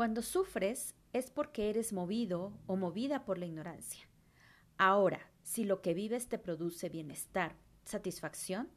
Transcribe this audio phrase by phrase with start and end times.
[0.00, 4.08] Cuando sufres es porque eres movido o movida por la ignorancia.
[4.78, 7.54] Ahora, si lo que vives te produce bienestar,
[7.84, 8.70] satisfacción,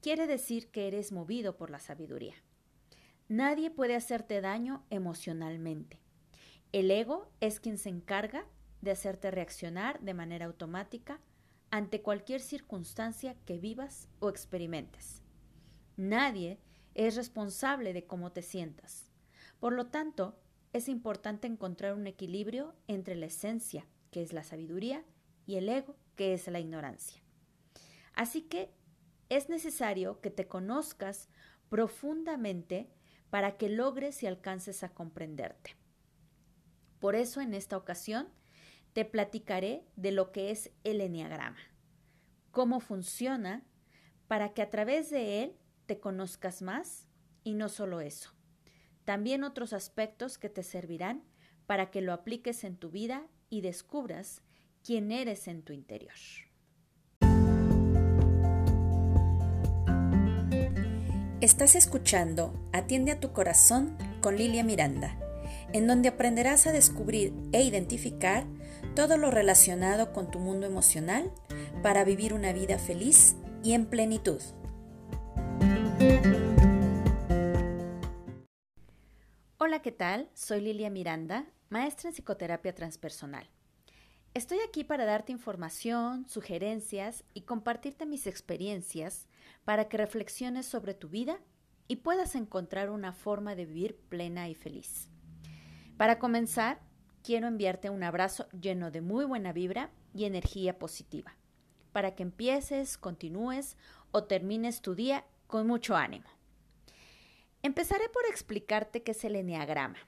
[0.00, 2.34] quiere decir que eres movido por la sabiduría.
[3.28, 6.00] Nadie puede hacerte daño emocionalmente.
[6.72, 8.44] El ego es quien se encarga
[8.80, 11.20] de hacerte reaccionar de manera automática
[11.70, 15.22] ante cualquier circunstancia que vivas o experimentes.
[15.96, 16.58] Nadie
[16.94, 19.12] es responsable de cómo te sientas.
[19.60, 20.36] Por lo tanto,
[20.76, 25.04] es importante encontrar un equilibrio entre la esencia, que es la sabiduría,
[25.46, 27.22] y el ego, que es la ignorancia.
[28.14, 28.70] Así que
[29.28, 31.28] es necesario que te conozcas
[31.68, 32.88] profundamente
[33.30, 35.76] para que logres y alcances a comprenderte.
[37.00, 38.28] Por eso en esta ocasión
[38.92, 41.58] te platicaré de lo que es el enneagrama,
[42.50, 43.64] cómo funciona,
[44.26, 45.56] para que a través de él
[45.86, 47.06] te conozcas más
[47.44, 48.35] y no solo eso,
[49.06, 51.22] también otros aspectos que te servirán
[51.66, 54.42] para que lo apliques en tu vida y descubras
[54.84, 56.12] quién eres en tu interior.
[61.40, 65.16] Estás escuchando Atiende a tu corazón con Lilia Miranda,
[65.72, 68.44] en donde aprenderás a descubrir e identificar
[68.96, 71.30] todo lo relacionado con tu mundo emocional
[71.80, 74.40] para vivir una vida feliz y en plenitud.
[79.68, 80.30] Hola, ¿qué tal?
[80.32, 83.50] Soy Lilia Miranda, maestra en psicoterapia transpersonal.
[84.32, 89.26] Estoy aquí para darte información, sugerencias y compartirte mis experiencias
[89.64, 91.40] para que reflexiones sobre tu vida
[91.88, 95.08] y puedas encontrar una forma de vivir plena y feliz.
[95.96, 96.78] Para comenzar,
[97.24, 101.34] quiero enviarte un abrazo lleno de muy buena vibra y energía positiva,
[101.90, 103.76] para que empieces, continúes
[104.12, 106.35] o termines tu día con mucho ánimo.
[107.66, 109.98] Empezaré por explicarte qué es el eneagrama.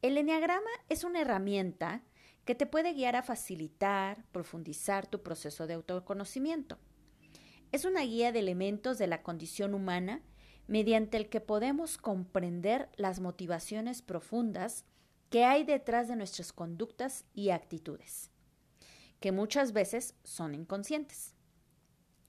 [0.00, 2.04] El eneagrama es una herramienta
[2.44, 6.78] que te puede guiar a facilitar, profundizar tu proceso de autoconocimiento.
[7.72, 10.22] Es una guía de elementos de la condición humana
[10.68, 14.84] mediante el que podemos comprender las motivaciones profundas
[15.30, 18.30] que hay detrás de nuestras conductas y actitudes,
[19.18, 21.34] que muchas veces son inconscientes.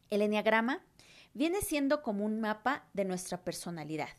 [0.10, 0.84] El eneagrama
[1.36, 4.10] viene siendo como un mapa de nuestra personalidad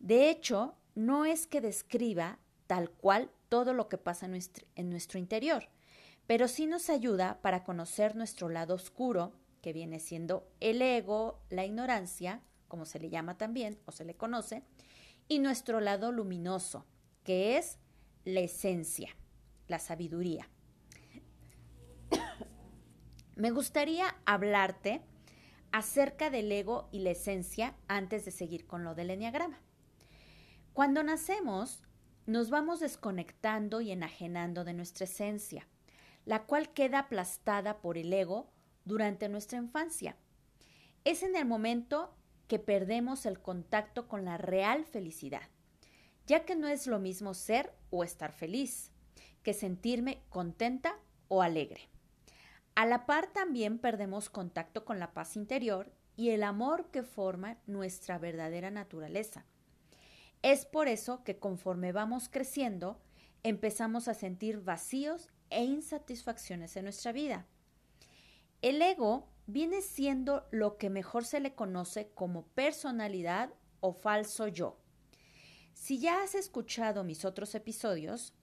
[0.00, 5.68] de hecho, no es que describa tal cual todo lo que pasa en nuestro, interior,
[6.26, 11.66] pero sí nos ayuda para conocer nuestro lado oscuro, que viene siendo el ego, la
[11.66, 14.62] ignorancia, como se le llama también o se le conoce,
[15.28, 16.86] y nuestro lado luminoso,
[17.22, 17.78] que es
[18.24, 19.14] la esencia,
[19.68, 20.48] la sabiduría.
[23.36, 25.02] Me gustaría hablarte
[25.72, 29.60] acerca del ego y la esencia antes de seguir con lo del enneagrama.
[30.72, 31.82] Cuando nacemos,
[32.26, 35.66] nos vamos desconectando y enajenando de nuestra esencia,
[36.24, 38.52] la cual queda aplastada por el ego
[38.84, 40.16] durante nuestra infancia.
[41.04, 42.14] Es en el momento
[42.46, 45.42] que perdemos el contacto con la real felicidad,
[46.26, 48.92] ya que no es lo mismo ser o estar feliz
[49.42, 50.98] que sentirme contenta
[51.28, 51.88] o alegre.
[52.74, 57.56] A la par también perdemos contacto con la paz interior y el amor que forma
[57.66, 59.46] nuestra verdadera naturaleza
[60.42, 63.00] es por eso que conforme vamos creciendo,
[63.42, 67.46] empezamos a sentir vacíos e insatisfacciones en nuestra vida.
[68.62, 74.78] El ego viene siendo lo que mejor se le conoce como personalidad o falso yo.
[75.72, 78.34] Si ya has escuchado mis otros episodios,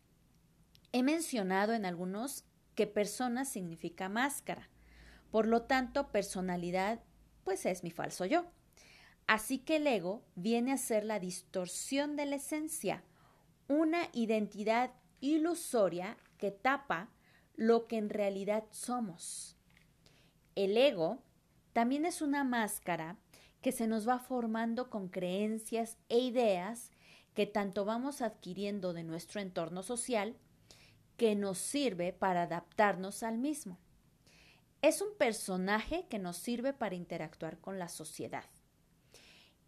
[0.92, 4.70] he mencionado en algunos que persona significa máscara.
[5.32, 7.00] Por lo tanto, personalidad
[7.44, 8.46] pues es mi falso yo.
[9.28, 13.04] Así que el ego viene a ser la distorsión de la esencia,
[13.68, 17.10] una identidad ilusoria que tapa
[17.56, 19.58] lo que en realidad somos.
[20.56, 21.20] El ego
[21.74, 23.18] también es una máscara
[23.62, 26.92] que se nos va formando con creencias e ideas
[27.34, 30.38] que tanto vamos adquiriendo de nuestro entorno social
[31.18, 33.78] que nos sirve para adaptarnos al mismo.
[34.82, 38.46] Es un personaje que nos sirve para interactuar con la sociedad.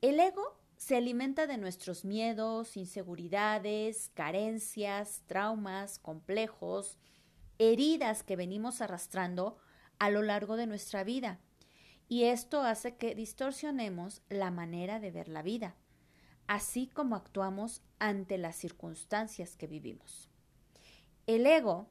[0.01, 6.97] El ego se alimenta de nuestros miedos, inseguridades, carencias, traumas, complejos,
[7.57, 9.57] heridas que venimos arrastrando
[9.97, 11.41] a lo largo de nuestra vida.
[12.07, 15.75] Y esto hace que distorsionemos la manera de ver la vida,
[16.47, 20.29] así como actuamos ante las circunstancias que vivimos.
[21.27, 21.89] El ego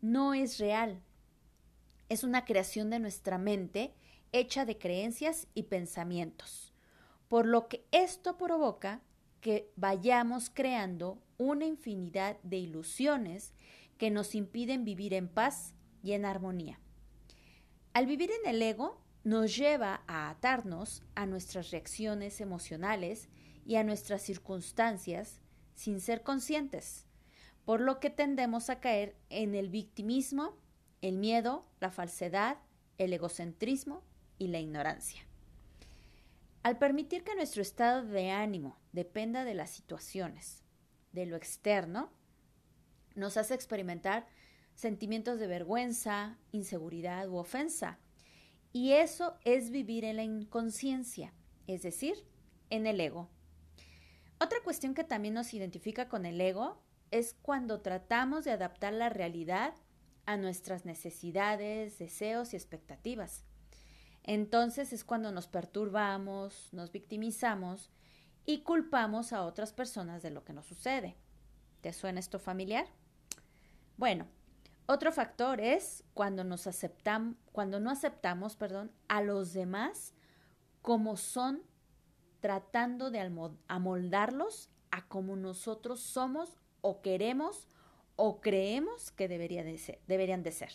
[0.00, 1.02] no es real,
[2.08, 3.94] es una creación de nuestra mente
[4.30, 6.67] hecha de creencias y pensamientos
[7.28, 9.02] por lo que esto provoca
[9.40, 13.52] que vayamos creando una infinidad de ilusiones
[13.96, 16.80] que nos impiden vivir en paz y en armonía.
[17.92, 23.28] Al vivir en el ego nos lleva a atarnos a nuestras reacciones emocionales
[23.66, 25.40] y a nuestras circunstancias
[25.74, 27.06] sin ser conscientes,
[27.64, 30.56] por lo que tendemos a caer en el victimismo,
[31.02, 32.58] el miedo, la falsedad,
[32.96, 34.02] el egocentrismo
[34.38, 35.27] y la ignorancia.
[36.62, 40.64] Al permitir que nuestro estado de ánimo dependa de las situaciones,
[41.12, 42.10] de lo externo,
[43.14, 44.26] nos hace experimentar
[44.74, 47.98] sentimientos de vergüenza, inseguridad u ofensa.
[48.72, 51.32] Y eso es vivir en la inconsciencia,
[51.66, 52.14] es decir,
[52.70, 53.28] en el ego.
[54.40, 59.08] Otra cuestión que también nos identifica con el ego es cuando tratamos de adaptar la
[59.08, 59.74] realidad
[60.26, 63.47] a nuestras necesidades, deseos y expectativas.
[64.28, 67.90] Entonces es cuando nos perturbamos, nos victimizamos
[68.44, 71.16] y culpamos a otras personas de lo que nos sucede.
[71.80, 72.86] ¿Te suena esto familiar?
[73.96, 74.26] Bueno,
[74.84, 80.12] otro factor es cuando nos aceptamos, cuando no aceptamos, perdón, a los demás
[80.82, 81.62] como son,
[82.40, 83.20] tratando de
[83.66, 87.66] amoldarlos a como nosotros somos o queremos
[88.16, 90.72] o creemos que debería de ser, deberían de ser.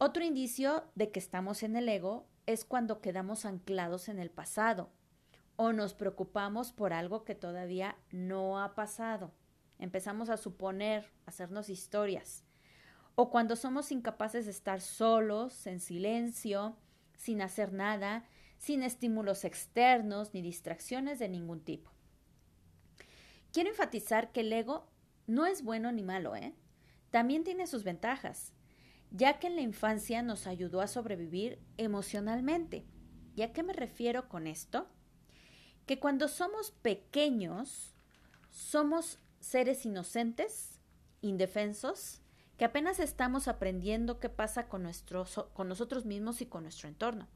[0.00, 4.92] Otro indicio de que estamos en el ego es cuando quedamos anclados en el pasado
[5.56, 9.32] o nos preocupamos por algo que todavía no ha pasado.
[9.80, 12.44] Empezamos a suponer, hacernos historias.
[13.16, 16.76] O cuando somos incapaces de estar solos, en silencio,
[17.16, 18.24] sin hacer nada,
[18.56, 21.90] sin estímulos externos ni distracciones de ningún tipo.
[23.52, 24.88] Quiero enfatizar que el ego
[25.26, 26.54] no es bueno ni malo, ¿eh?
[27.10, 28.52] También tiene sus ventajas
[29.10, 32.84] ya que en la infancia nos ayudó a sobrevivir emocionalmente.
[33.34, 34.88] ¿Y a qué me refiero con esto?
[35.86, 37.94] Que cuando somos pequeños,
[38.50, 40.80] somos seres inocentes,
[41.22, 42.20] indefensos,
[42.56, 44.90] que apenas estamos aprendiendo qué pasa con,
[45.52, 47.28] con nosotros mismos y con nuestro entorno.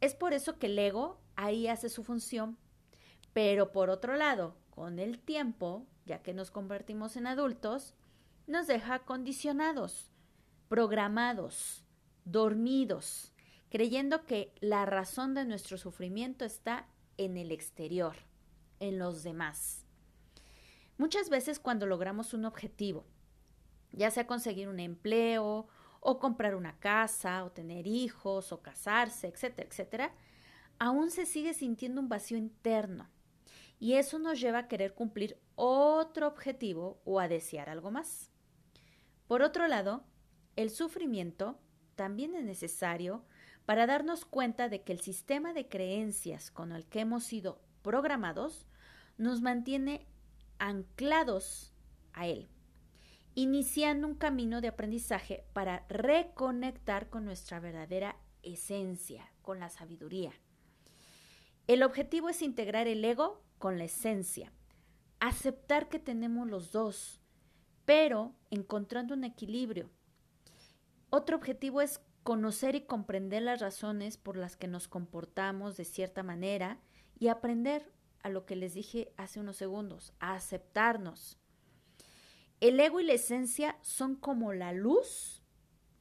[0.00, 2.58] Es por eso que el ego ahí hace su función.
[3.32, 7.94] Pero por otro lado, con el tiempo, ya que nos convertimos en adultos,
[8.46, 10.10] nos deja condicionados
[10.68, 11.84] programados,
[12.24, 13.32] dormidos,
[13.70, 18.16] creyendo que la razón de nuestro sufrimiento está en el exterior,
[18.80, 19.84] en los demás.
[20.98, 23.04] Muchas veces cuando logramos un objetivo,
[23.92, 25.68] ya sea conseguir un empleo,
[26.00, 30.14] o comprar una casa, o tener hijos, o casarse, etcétera, etcétera,
[30.78, 33.08] aún se sigue sintiendo un vacío interno.
[33.78, 38.30] Y eso nos lleva a querer cumplir otro objetivo o a desear algo más.
[39.26, 40.04] Por otro lado,
[40.56, 41.58] el sufrimiento
[41.94, 43.24] también es necesario
[43.66, 48.66] para darnos cuenta de que el sistema de creencias con el que hemos sido programados
[49.18, 50.06] nos mantiene
[50.58, 51.72] anclados
[52.12, 52.48] a él,
[53.34, 60.32] iniciando un camino de aprendizaje para reconectar con nuestra verdadera esencia, con la sabiduría.
[61.66, 64.52] El objetivo es integrar el ego con la esencia,
[65.20, 67.20] aceptar que tenemos los dos,
[67.84, 69.90] pero encontrando un equilibrio
[71.16, 76.22] otro objetivo es conocer y comprender las razones por las que nos comportamos de cierta
[76.22, 76.78] manera
[77.18, 77.90] y aprender
[78.22, 81.38] a lo que les dije hace unos segundos, a aceptarnos.
[82.60, 85.42] El ego y la esencia son como la luz,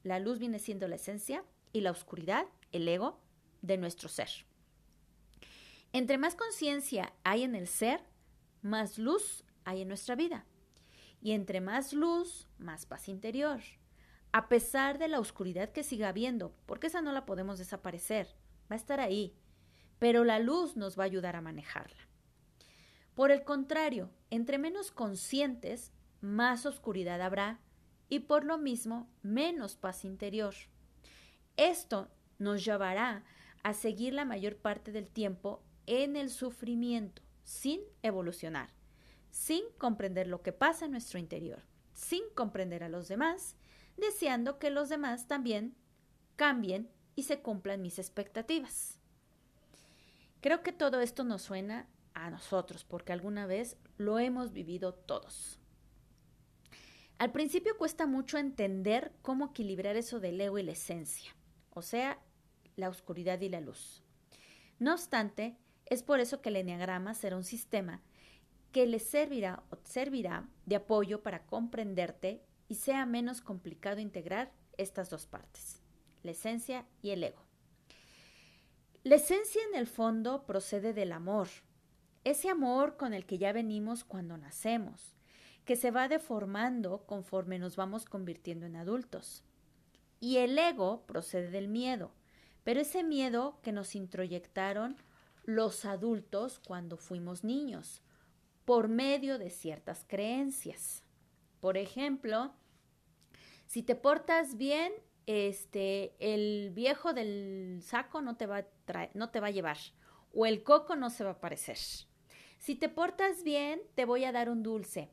[0.04, 3.20] la luz viene siendo la esencia, y la oscuridad, el ego,
[3.62, 4.30] de nuestro ser.
[5.94, 8.02] Entre más conciencia hay en el ser,
[8.62, 10.46] más luz hay en nuestra vida.
[11.22, 13.62] Y entre más luz, más paz interior
[14.36, 18.28] a pesar de la oscuridad que siga habiendo, porque esa no la podemos desaparecer,
[18.70, 19.34] va a estar ahí,
[19.98, 22.10] pero la luz nos va a ayudar a manejarla.
[23.14, 27.62] Por el contrario, entre menos conscientes, más oscuridad habrá
[28.10, 30.54] y por lo mismo menos paz interior.
[31.56, 33.24] Esto nos llevará
[33.64, 38.74] a seguir la mayor parte del tiempo en el sufrimiento, sin evolucionar,
[39.32, 41.64] sin comprender lo que pasa en nuestro interior,
[41.94, 43.56] sin comprender a los demás
[43.98, 45.76] deseando que los demás también
[46.36, 49.00] cambien y se cumplan mis expectativas.
[50.42, 55.60] Creo que todo esto nos suena a nosotros, porque alguna vez lo hemos vivido todos.
[57.18, 61.36] Al principio cuesta mucho entender cómo equilibrar eso del ego y la esencia,
[61.72, 62.20] o sea,
[62.76, 64.04] la oscuridad y la luz.
[64.80, 68.02] No obstante, es por eso que el enneagrama será un sistema
[68.72, 75.10] que le servirá o servirá de apoyo para comprenderte y sea menos complicado integrar estas
[75.10, 75.82] dos partes,
[76.24, 77.46] la esencia y el ego.
[79.04, 81.48] La esencia en el fondo procede del amor,
[82.24, 85.16] ese amor con el que ya venimos cuando nacemos,
[85.64, 89.44] que se va deformando conforme nos vamos convirtiendo en adultos.
[90.20, 92.12] Y el ego procede del miedo,
[92.64, 94.98] pero ese miedo que nos introyectaron
[95.44, 98.02] los adultos cuando fuimos niños,
[98.66, 101.05] por medio de ciertas creencias.
[101.66, 102.54] Por ejemplo,
[103.66, 104.94] si te portas bien,
[105.26, 109.80] este, el viejo del saco no te va a no te va a llevar,
[110.32, 111.80] o el coco no se va a aparecer.
[112.60, 115.10] Si te portas bien, te voy a dar un dulce.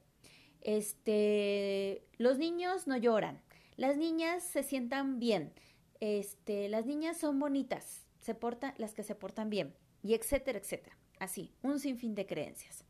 [0.61, 3.41] Este, los niños no lloran,
[3.79, 5.55] las niñas se sientan bien,
[6.01, 10.99] este, las niñas son bonitas, se portan, las que se portan bien, y etcétera, etcétera.
[11.19, 12.85] Así, un sinfín de creencias.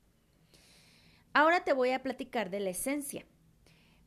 [1.32, 3.24] Ahora te voy a platicar de la esencia.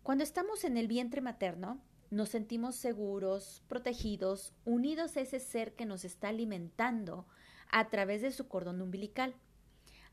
[0.05, 1.81] Cuando estamos en el vientre materno,
[2.12, 7.25] nos sentimos seguros, protegidos, unidos a ese ser que nos está alimentando
[7.71, 9.33] a través de su cordón umbilical.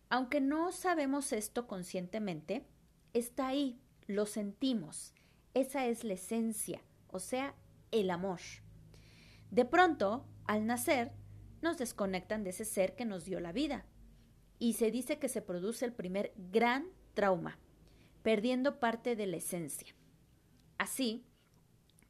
[0.09, 2.65] Aunque no sabemos esto conscientemente,
[3.13, 5.13] está ahí, lo sentimos.
[5.53, 7.55] Esa es la esencia, o sea,
[7.91, 8.41] el amor.
[9.51, 11.13] De pronto, al nacer,
[11.61, 13.85] nos desconectan de ese ser que nos dio la vida.
[14.59, 17.59] Y se dice que se produce el primer gran trauma,
[18.23, 19.95] perdiendo parte de la esencia.
[20.79, 21.25] Así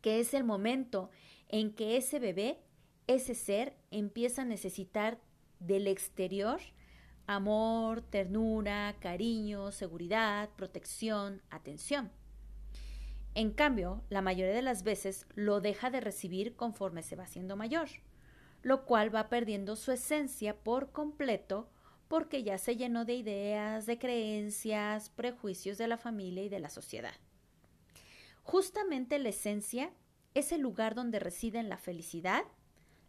[0.00, 1.10] que es el momento
[1.48, 2.58] en que ese bebé,
[3.06, 5.20] ese ser, empieza a necesitar
[5.60, 6.60] del exterior
[7.26, 12.10] amor, ternura, cariño, seguridad, protección, atención.
[13.34, 17.56] En cambio, la mayoría de las veces lo deja de recibir conforme se va haciendo
[17.56, 17.88] mayor,
[18.62, 21.70] lo cual va perdiendo su esencia por completo
[22.12, 26.68] porque ya se llenó de ideas, de creencias, prejuicios de la familia y de la
[26.68, 27.14] sociedad.
[28.42, 29.94] Justamente la esencia
[30.34, 32.44] es el lugar donde residen la felicidad,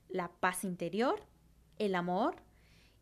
[0.07, 1.19] la paz interior,
[1.79, 2.37] el amor,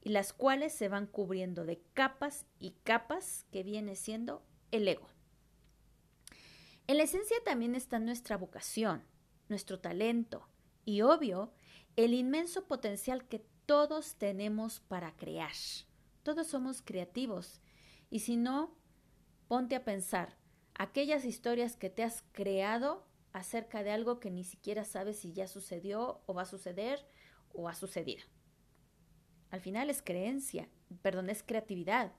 [0.01, 5.05] y las cuales se van cubriendo de capas y capas que viene siendo el ego.
[6.88, 9.03] En la esencia también está nuestra vocación,
[9.50, 10.48] nuestro talento
[10.84, 11.53] y, obvio,
[11.96, 15.53] el inmenso potencial que todos tenemos para crear.
[16.23, 17.61] Todos somos creativos
[18.09, 18.75] y si no,
[19.47, 20.37] ponte a pensar,
[20.75, 25.47] aquellas historias que te has creado acerca de algo que ni siquiera sabes si ya
[25.47, 27.05] sucedió o va a suceder
[27.53, 28.23] o ha sucedido.
[29.49, 30.69] Al final es creencia,
[31.01, 32.13] perdón, es creatividad.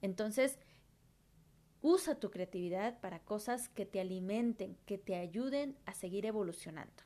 [0.00, 0.58] Entonces,
[1.80, 7.02] usa tu creatividad para cosas que te alimenten, que te ayuden a seguir evolucionando.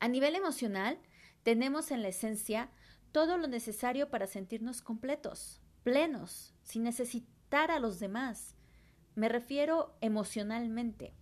[0.00, 0.98] A nivel emocional,
[1.42, 2.70] tenemos en la esencia
[3.12, 8.56] todo lo necesario para sentirnos completos, plenos, sin necesitar a los demás.
[9.14, 11.14] Me refiero emocionalmente.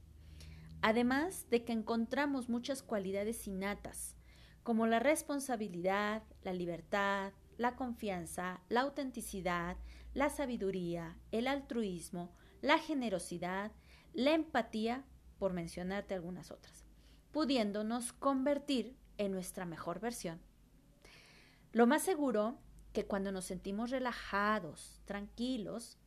[0.82, 4.16] Además de que encontramos muchas cualidades innatas,
[4.62, 9.76] como la responsabilidad, la libertad, la confianza, la autenticidad,
[10.12, 13.72] la sabiduría, el altruismo, la generosidad,
[14.12, 15.04] la empatía,
[15.38, 16.84] por mencionarte algunas otras,
[17.30, 20.40] pudiéndonos convertir en nuestra mejor versión.
[21.72, 22.58] Lo más seguro
[22.92, 25.98] que cuando nos sentimos relajados, tranquilos,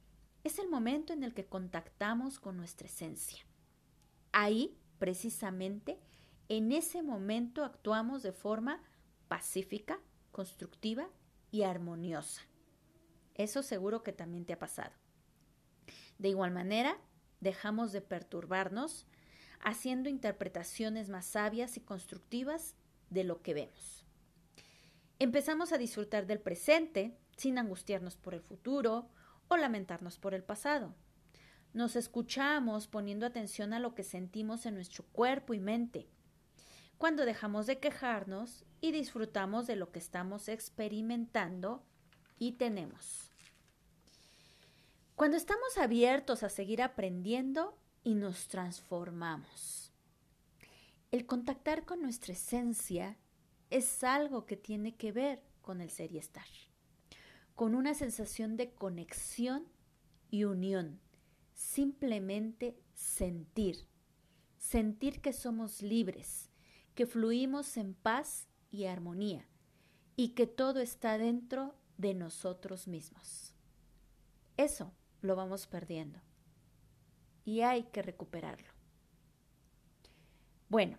[0.43, 3.45] es el momento en el que contactamos con nuestra esencia.
[4.31, 5.99] Ahí, precisamente,
[6.47, 8.81] en ese momento actuamos de forma
[9.27, 9.99] pacífica,
[10.31, 11.09] constructiva
[11.51, 12.41] y armoniosa.
[13.35, 14.93] Eso seguro que también te ha pasado.
[16.17, 16.97] De igual manera,
[17.39, 19.05] dejamos de perturbarnos
[19.61, 22.75] haciendo interpretaciones más sabias y constructivas
[23.09, 24.05] de lo que vemos.
[25.19, 29.09] Empezamos a disfrutar del presente sin angustiarnos por el futuro
[29.49, 30.95] o lamentarnos por el pasado.
[31.73, 36.07] Nos escuchamos poniendo atención a lo que sentimos en nuestro cuerpo y mente.
[36.97, 41.83] Cuando dejamos de quejarnos y disfrutamos de lo que estamos experimentando
[42.37, 43.31] y tenemos.
[45.15, 49.91] Cuando estamos abiertos a seguir aprendiendo y nos transformamos.
[51.11, 53.17] El contactar con nuestra esencia
[53.69, 56.47] es algo que tiene que ver con el ser y estar,
[57.55, 59.67] con una sensación de conexión
[60.29, 60.99] y unión
[61.59, 63.85] simplemente sentir,
[64.57, 66.49] sentir que somos libres,
[66.95, 69.45] que fluimos en paz y armonía
[70.15, 73.53] y que todo está dentro de nosotros mismos.
[74.55, 76.21] Eso lo vamos perdiendo
[77.43, 78.69] y hay que recuperarlo.
[80.69, 80.97] Bueno,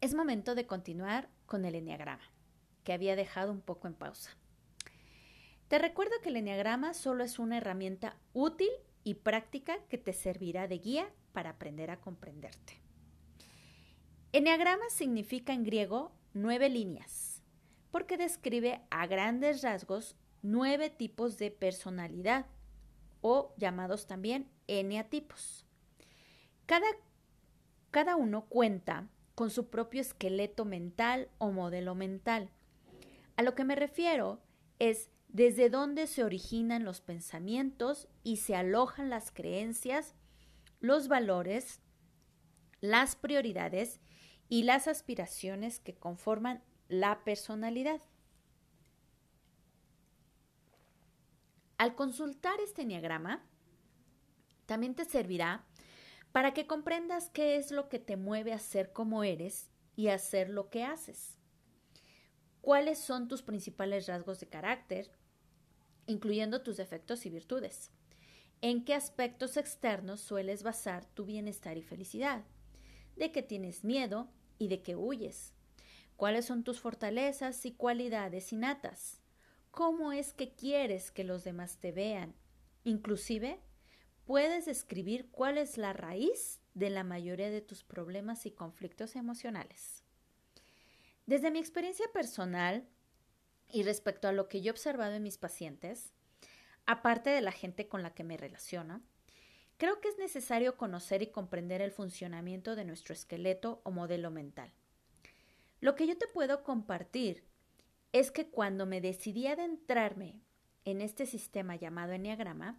[0.00, 2.22] es momento de continuar con el enneagrama,
[2.84, 4.36] que había dejado un poco en pausa.
[5.66, 8.70] Te recuerdo que el enneagrama solo es una herramienta útil
[9.02, 12.80] y práctica que te servirá de guía para aprender a comprenderte.
[14.32, 17.42] Enneagrama significa en griego nueve líneas,
[17.90, 22.46] porque describe a grandes rasgos nueve tipos de personalidad
[23.20, 25.64] o llamados también eneatipos.
[26.66, 26.86] Cada,
[27.90, 32.50] cada uno cuenta con su propio esqueleto mental o modelo mental.
[33.36, 34.42] A lo que me refiero
[34.80, 40.16] es desde dónde se originan los pensamientos y se alojan las creencias,
[40.80, 41.80] los valores,
[42.80, 44.00] las prioridades
[44.48, 48.00] y las aspiraciones que conforman la personalidad.
[51.76, 53.46] Al consultar este enneagrama,
[54.66, 55.64] también te servirá
[56.38, 60.14] para que comprendas qué es lo que te mueve a ser como eres y a
[60.14, 61.36] hacer lo que haces.
[62.60, 65.10] ¿Cuáles son tus principales rasgos de carácter,
[66.06, 67.90] incluyendo tus defectos y virtudes?
[68.60, 72.44] ¿En qué aspectos externos sueles basar tu bienestar y felicidad?
[73.16, 74.28] ¿De qué tienes miedo
[74.60, 75.54] y de qué huyes?
[76.16, 79.20] ¿Cuáles son tus fortalezas y cualidades innatas?
[79.72, 82.36] ¿Cómo es que quieres que los demás te vean?
[82.84, 83.58] Inclusive,
[84.28, 90.04] puedes escribir cuál es la raíz de la mayoría de tus problemas y conflictos emocionales.
[91.24, 92.86] Desde mi experiencia personal
[93.72, 96.12] y respecto a lo que yo he observado en mis pacientes,
[96.84, 99.00] aparte de la gente con la que me relaciono,
[99.78, 104.70] creo que es necesario conocer y comprender el funcionamiento de nuestro esqueleto o modelo mental.
[105.80, 107.44] Lo que yo te puedo compartir
[108.12, 110.42] es que cuando me decidí adentrarme
[110.84, 112.78] en este sistema llamado Enneagrama,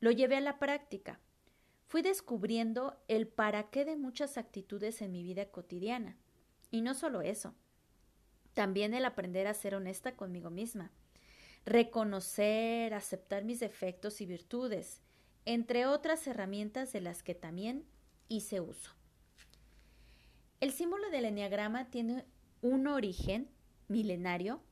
[0.00, 1.20] lo llevé a la práctica.
[1.86, 6.16] Fui descubriendo el para qué de muchas actitudes en mi vida cotidiana.
[6.70, 7.54] Y no solo eso,
[8.54, 10.92] también el aprender a ser honesta conmigo misma,
[11.64, 15.00] reconocer, aceptar mis defectos y virtudes,
[15.44, 17.86] entre otras herramientas de las que también
[18.28, 18.92] hice uso.
[20.60, 22.26] El símbolo del enneagrama tiene
[22.60, 23.48] un origen
[23.86, 24.62] milenario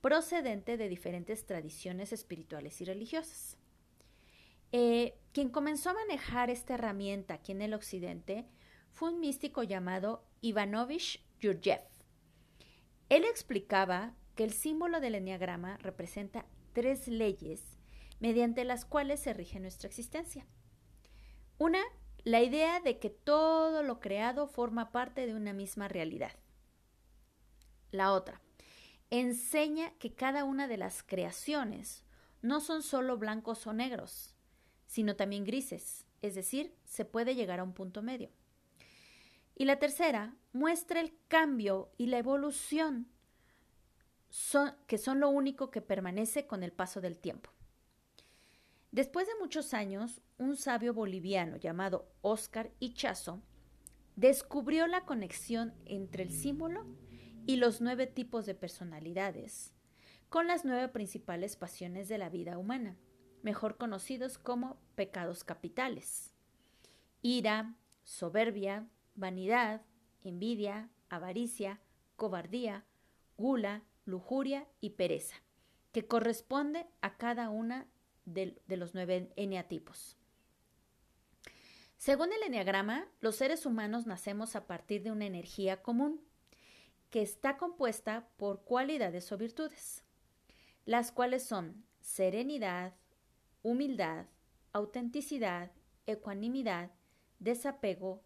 [0.00, 3.58] procedente de diferentes tradiciones espirituales y religiosas.
[4.72, 8.46] Eh, quien comenzó a manejar esta herramienta aquí en el occidente
[8.90, 11.82] fue un místico llamado Ivanovich Yurjev.
[13.08, 17.78] Él explicaba que el símbolo del enneagrama representa tres leyes
[18.20, 20.46] mediante las cuales se rige nuestra existencia.
[21.58, 21.82] Una,
[22.24, 26.32] la idea de que todo lo creado forma parte de una misma realidad.
[27.90, 28.40] La otra,
[29.10, 32.04] enseña que cada una de las creaciones
[32.40, 34.34] no son solo blancos o negros,
[34.92, 38.28] sino también grises, es decir, se puede llegar a un punto medio.
[39.56, 43.08] Y la tercera muestra el cambio y la evolución,
[44.86, 47.48] que son lo único que permanece con el paso del tiempo.
[48.90, 53.40] Después de muchos años, un sabio boliviano llamado Oscar Ichazo
[54.16, 56.84] descubrió la conexión entre el símbolo
[57.46, 59.72] y los nueve tipos de personalidades,
[60.28, 62.98] con las nueve principales pasiones de la vida humana,
[63.42, 66.32] mejor conocidos como pecados capitales.
[67.20, 69.82] Ira, soberbia, vanidad,
[70.24, 71.80] envidia, avaricia,
[72.16, 72.84] cobardía,
[73.36, 75.36] gula, lujuria y pereza,
[75.92, 77.86] que corresponde a cada una
[78.24, 80.16] de, los nueve eneatipos.
[81.96, 86.20] Según el eneagrama, los seres humanos nacemos a partir de una energía común,
[87.10, 90.04] que está compuesta por cualidades o virtudes,
[90.84, 92.94] las cuales son serenidad,
[93.62, 94.26] humildad,
[94.72, 95.72] autenticidad,
[96.06, 96.90] ecuanimidad,
[97.38, 98.22] desapego,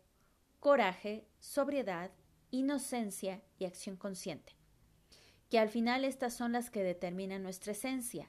[0.61, 2.11] coraje, sobriedad,
[2.51, 4.57] inocencia y acción consciente,
[5.51, 8.29] que al final estas son las que determinan nuestra esencia,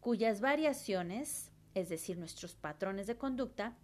[0.00, 3.76] cuyas variaciones, es decir, nuestros patrones de conducta,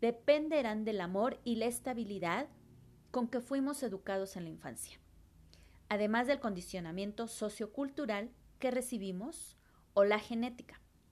[0.00, 2.48] dependerán del amor y la estabilidad
[3.10, 4.98] con que fuimos educados en la infancia
[5.88, 9.56] además del condicionamiento sociocultural que recibimos
[9.92, 10.80] o la genética,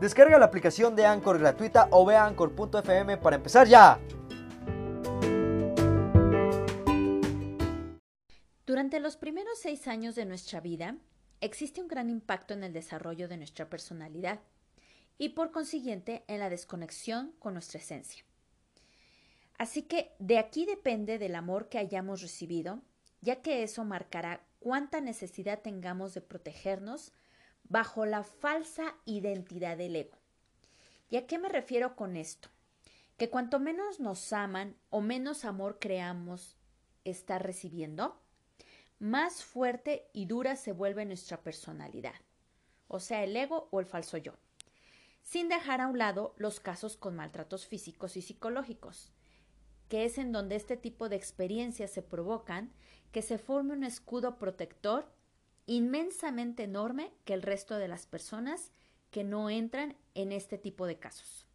[0.00, 3.98] Descarga la aplicación de Anchor gratuita o ve a anchor.fm para empezar ya.
[8.64, 10.96] Durante los primeros seis años de nuestra vida,
[11.40, 14.40] existe un gran impacto en el desarrollo de nuestra personalidad
[15.18, 18.24] y por consiguiente en la desconexión con nuestra esencia.
[19.58, 22.80] Así que de aquí depende del amor que hayamos recibido,
[23.20, 27.12] ya que eso marcará cuánta necesidad tengamos de protegernos
[27.68, 30.16] bajo la falsa identidad del ego.
[31.10, 32.48] ¿Y a qué me refiero con esto?
[33.16, 36.56] Que cuanto menos nos aman o menos amor creamos
[37.04, 38.20] estar recibiendo,
[38.98, 42.14] más fuerte y dura se vuelve nuestra personalidad,
[42.88, 44.34] o sea, el ego o el falso yo,
[45.22, 49.12] sin dejar a un lado los casos con maltratos físicos y psicológicos,
[49.88, 52.72] que es en donde este tipo de experiencias se provocan
[53.12, 55.10] que se forme un escudo protector
[55.68, 58.72] inmensamente enorme que el resto de las personas
[59.10, 61.46] que no entran en este tipo de casos.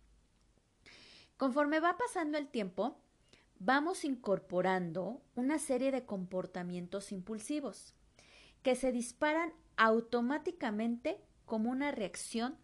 [1.35, 3.01] Conforme va pasando el tiempo,
[3.59, 7.95] vamos incorporando una serie de comportamientos impulsivos
[8.61, 12.55] que se disparan automáticamente como una reacción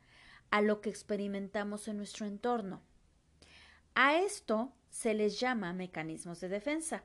[0.52, 2.84] a lo que experimentamos en nuestro entorno.
[3.96, 7.04] A esto se les llama mecanismos de defensa.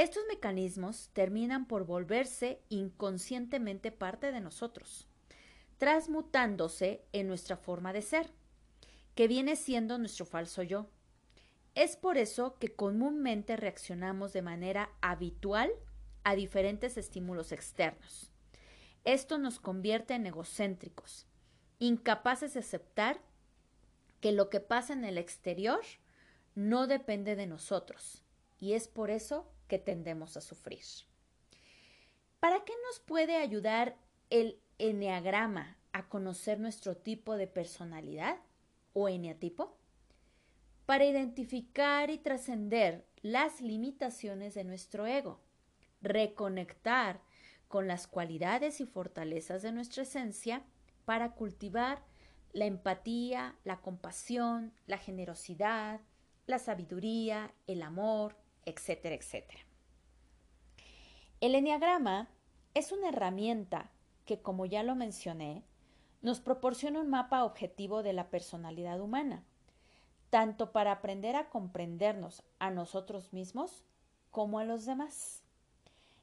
[0.00, 5.06] Estos mecanismos terminan por volverse inconscientemente parte de nosotros,
[5.76, 8.32] transmutándose en nuestra forma de ser,
[9.14, 10.88] que viene siendo nuestro falso yo.
[11.74, 15.70] Es por eso que comúnmente reaccionamos de manera habitual
[16.24, 18.30] a diferentes estímulos externos.
[19.04, 21.26] Esto nos convierte en egocéntricos,
[21.78, 23.20] incapaces de aceptar
[24.22, 25.82] que lo que pasa en el exterior
[26.54, 28.24] no depende de nosotros,
[28.58, 30.84] y es por eso que tendemos a sufrir.
[32.40, 33.96] ¿Para qué nos puede ayudar
[34.28, 38.36] el eneagrama a conocer nuestro tipo de personalidad
[38.94, 39.78] o eneatipo?
[40.86, 45.40] Para identificar y trascender las limitaciones de nuestro ego,
[46.02, 47.22] reconectar
[47.68, 50.64] con las cualidades y fortalezas de nuestra esencia
[51.04, 52.02] para cultivar
[52.52, 56.00] la empatía, la compasión, la generosidad,
[56.46, 59.60] la sabiduría, el amor, etcétera, etcétera.
[61.40, 62.28] El enneagrama
[62.74, 63.90] es una herramienta
[64.26, 65.64] que, como ya lo mencioné,
[66.22, 69.42] nos proporciona un mapa objetivo de la personalidad humana,
[70.28, 73.84] tanto para aprender a comprendernos a nosotros mismos
[74.30, 75.42] como a los demás,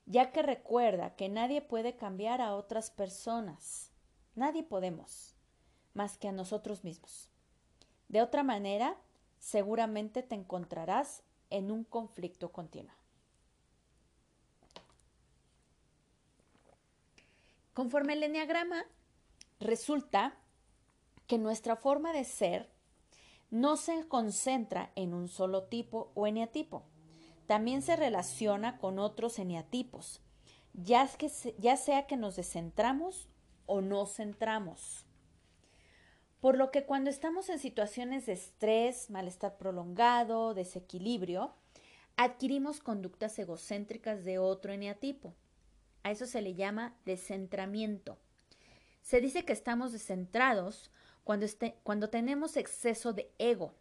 [0.06, 3.92] ya que recuerda que nadie puede cambiar a otras personas,
[4.36, 5.36] nadie podemos,
[5.94, 7.30] más que a nosotros mismos.
[8.08, 8.96] De otra manera,
[9.40, 12.94] seguramente te encontrarás en un conflicto continuo.
[17.74, 18.86] Conforme el enneagrama,
[19.60, 20.36] resulta
[21.28, 22.70] que nuestra forma de ser
[23.50, 26.84] no se concentra en un solo tipo o eneatipo.
[27.46, 30.22] También se relaciona con otros eneatipos,
[30.74, 31.10] ya,
[31.58, 33.30] ya sea que nos descentramos
[33.66, 35.07] o nos centramos.
[36.40, 41.54] Por lo que cuando estamos en situaciones de estrés, malestar prolongado, desequilibrio,
[42.16, 45.34] adquirimos conductas egocéntricas de otro eneatipo.
[46.04, 48.18] A eso se le llama descentramiento.
[49.02, 50.92] Se dice que estamos descentrados
[51.24, 53.74] cuando, este, cuando tenemos exceso de ego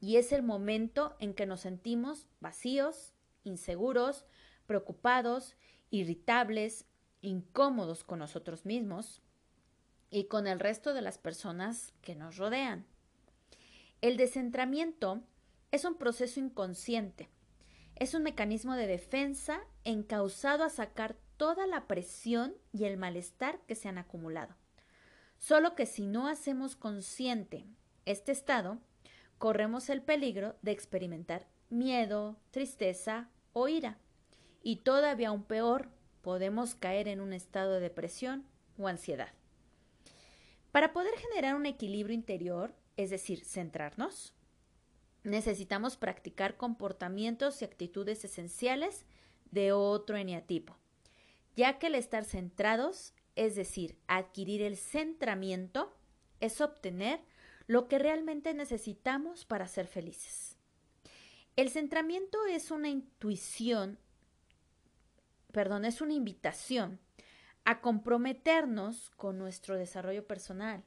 [0.00, 3.12] y es el momento en que nos sentimos vacíos,
[3.44, 4.24] inseguros,
[4.66, 5.56] preocupados,
[5.90, 6.86] irritables,
[7.22, 9.22] incómodos con nosotros mismos,
[10.10, 12.84] y con el resto de las personas que nos rodean.
[14.00, 15.20] El descentramiento
[15.70, 17.28] es un proceso inconsciente.
[17.96, 23.74] Es un mecanismo de defensa encausado a sacar toda la presión y el malestar que
[23.74, 24.54] se han acumulado.
[25.38, 27.64] Solo que si no hacemos consciente
[28.04, 28.78] este estado,
[29.38, 33.98] corremos el peligro de experimentar miedo, tristeza o ira.
[34.62, 35.88] Y todavía aún peor,
[36.20, 38.44] podemos caer en un estado de depresión
[38.76, 39.32] o ansiedad.
[40.72, 44.34] Para poder generar un equilibrio interior, es decir, centrarnos,
[45.24, 49.04] necesitamos practicar comportamientos y actitudes esenciales
[49.50, 50.76] de otro eneatipo,
[51.56, 55.92] ya que el estar centrados, es decir, adquirir el centramiento,
[56.38, 57.20] es obtener
[57.66, 60.56] lo que realmente necesitamos para ser felices.
[61.56, 63.98] El centramiento es una intuición,
[65.52, 67.00] perdón, es una invitación
[67.64, 70.82] a comprometernos con nuestro desarrollo personal,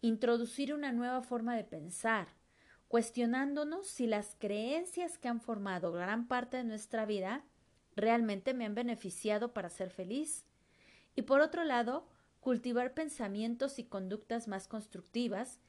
[0.00, 2.28] introducir una nueva forma de pensar,
[2.88, 7.44] cuestionándonos si las creencias que han formado gran parte de nuestra vida
[7.96, 10.46] realmente me han beneficiado para ser feliz.
[11.14, 12.06] Y por otro lado,
[12.40, 15.60] cultivar pensamientos y conductas más constructivas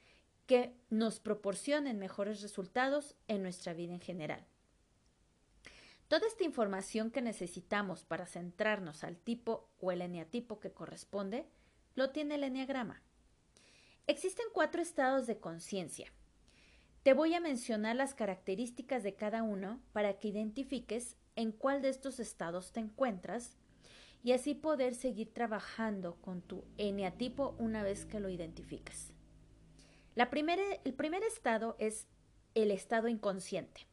[0.48, 4.46] que nos proporcionen mejores resultados en nuestra vida en general.
[6.08, 11.48] Toda esta información que necesitamos para centrarnos al tipo o el eneatipo que corresponde,
[11.96, 13.02] lo tiene el eneagrama.
[14.06, 16.12] Existen cuatro estados de conciencia.
[17.04, 21.90] Te voy a mencionar las características de cada uno para que identifiques en cuál de
[21.90, 23.58] estos estados te encuentras
[24.24, 29.14] y así poder seguir trabajando con tu eneatipo una vez que lo identificas.
[30.16, 32.08] El primer estado es
[32.56, 33.88] el estado inconsciente.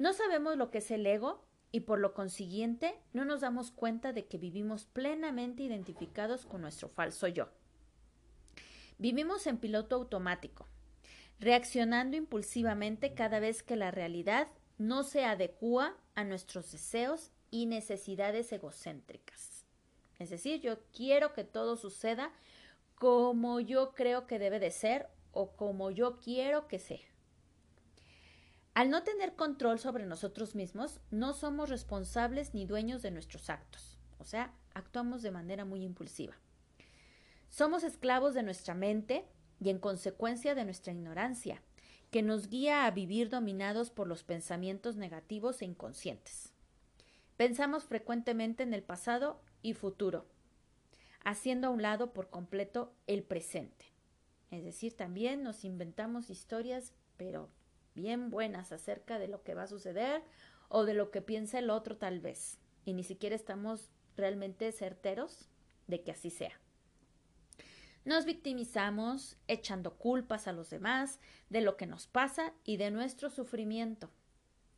[0.00, 4.14] No sabemos lo que es el ego y por lo consiguiente no nos damos cuenta
[4.14, 7.50] de que vivimos plenamente identificados con nuestro falso yo.
[8.96, 10.66] Vivimos en piloto automático,
[11.38, 18.50] reaccionando impulsivamente cada vez que la realidad no se adecúa a nuestros deseos y necesidades
[18.52, 19.66] egocéntricas.
[20.18, 22.32] Es decir, yo quiero que todo suceda
[22.94, 27.09] como yo creo que debe de ser o como yo quiero que sea.
[28.74, 33.98] Al no tener control sobre nosotros mismos, no somos responsables ni dueños de nuestros actos,
[34.18, 36.34] o sea, actuamos de manera muy impulsiva.
[37.48, 39.24] Somos esclavos de nuestra mente
[39.58, 41.62] y en consecuencia de nuestra ignorancia,
[42.10, 46.52] que nos guía a vivir dominados por los pensamientos negativos e inconscientes.
[47.36, 50.26] Pensamos frecuentemente en el pasado y futuro,
[51.24, 53.86] haciendo a un lado por completo el presente.
[54.50, 57.48] Es decir, también nos inventamos historias, pero
[58.00, 60.22] bien buenas acerca de lo que va a suceder
[60.68, 62.58] o de lo que piensa el otro tal vez.
[62.84, 65.48] Y ni siquiera estamos realmente certeros
[65.86, 66.58] de que así sea.
[68.04, 73.28] Nos victimizamos echando culpas a los demás de lo que nos pasa y de nuestro
[73.28, 74.10] sufrimiento.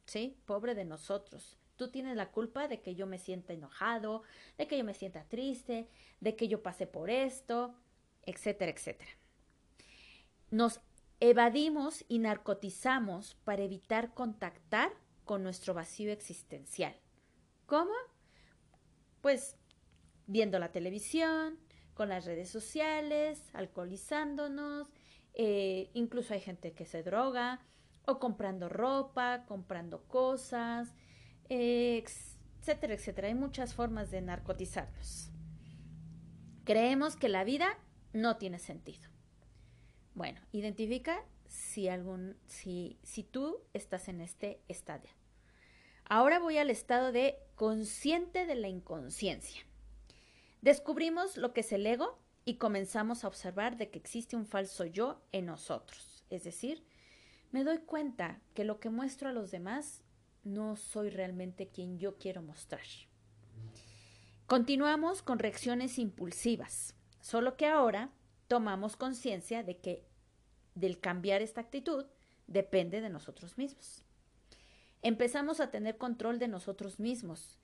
[0.07, 0.37] ¿Sí?
[0.45, 1.57] Pobre de nosotros.
[1.77, 4.23] Tú tienes la culpa de que yo me sienta enojado,
[4.59, 5.89] de que yo me sienta triste,
[6.21, 7.75] de que yo pase por esto,
[8.25, 9.11] etcétera, etcétera.
[10.51, 10.81] Nos
[11.23, 14.93] evadimos y narcotizamos para evitar contactar
[15.25, 16.97] con nuestro vacío existencial.
[17.67, 17.93] ¿Cómo?
[19.21, 19.57] Pues
[20.27, 21.61] viendo la televisión,
[21.95, 24.89] con las redes sociales, alcoholizándonos,
[25.35, 27.61] eh, incluso hay gente que se droga,
[28.05, 30.93] o comprando ropa, comprando cosas,
[31.49, 33.29] etcétera, etcétera.
[33.29, 35.31] Hay muchas formas de narcotizarnos.
[36.65, 37.79] Creemos que la vida
[38.13, 39.12] no tiene sentido.
[40.15, 45.11] Bueno, identifica si algún, si, si tú estás en este estadio.
[46.05, 49.63] Ahora voy al estado de consciente de la inconsciencia.
[50.61, 54.85] Descubrimos lo que es el ego y comenzamos a observar de que existe un falso
[54.85, 56.25] yo en nosotros.
[56.31, 56.85] Es decir,
[57.51, 60.03] me doy cuenta que lo que muestro a los demás
[60.45, 62.85] no soy realmente quien yo quiero mostrar.
[64.47, 68.11] Continuamos con reacciones impulsivas, solo que ahora
[68.53, 70.05] tomamos conciencia de que
[70.75, 72.05] del cambiar esta actitud
[72.47, 74.05] depende de nosotros mismos.
[75.01, 77.59] Empezamos a tener control de nosotros mismos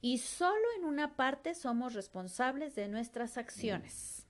[0.00, 4.26] y solo en una parte somos responsables de nuestras acciones.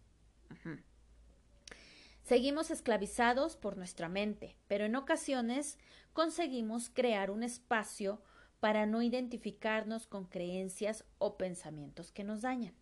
[2.24, 5.78] Seguimos esclavizados por nuestra mente, pero en ocasiones
[6.12, 8.20] conseguimos crear un espacio
[8.60, 12.74] para no identificarnos con creencias o pensamientos que nos dañan.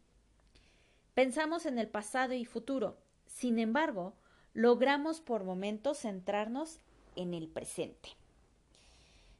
[1.15, 2.99] Pensamos en el pasado y futuro,
[3.35, 4.15] sin embargo,
[4.53, 6.79] logramos por momentos centrarnos
[7.17, 8.11] en el presente.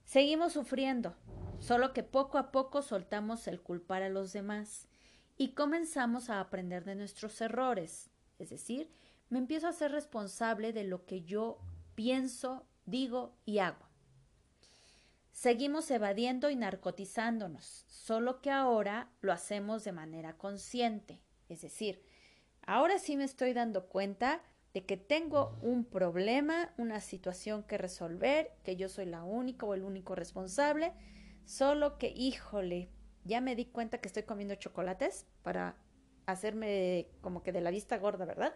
[0.05, 1.15] Seguimos sufriendo,
[1.59, 4.89] solo que poco a poco soltamos el culpar a los demás
[5.37, 8.91] y comenzamos a aprender de nuestros errores, es decir,
[9.29, 11.59] me empiezo a ser responsable de lo que yo
[11.95, 13.87] pienso, digo y hago.
[15.33, 21.21] Seguimos evadiendo y narcotizándonos, solo que ahora lo hacemos de manera consciente.
[21.49, 22.03] Es decir,
[22.71, 24.41] ahora sí me estoy dando cuenta
[24.75, 29.75] de que tengo un problema, una situación que resolver, que yo soy la única o
[29.75, 30.93] el único responsable,
[31.45, 32.89] solo que, híjole,
[33.25, 35.75] ya me di cuenta que estoy comiendo chocolates para
[36.27, 38.55] hacerme como que de la vista gorda, ¿verdad?